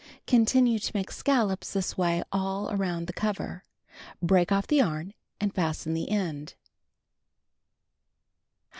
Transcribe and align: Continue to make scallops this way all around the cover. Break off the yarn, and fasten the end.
Continue 0.25 0.79
to 0.79 0.91
make 0.95 1.11
scallops 1.11 1.73
this 1.73 1.95
way 1.95 2.23
all 2.31 2.71
around 2.71 3.05
the 3.05 3.13
cover. 3.13 3.63
Break 4.19 4.51
off 4.51 4.65
the 4.65 4.77
yarn, 4.77 5.13
and 5.39 5.53
fasten 5.53 5.93
the 5.93 6.09
end. 6.09 6.55